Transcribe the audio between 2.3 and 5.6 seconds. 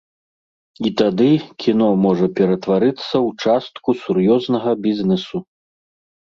ператварыцца ў частку сур'ёзнага бізнесу.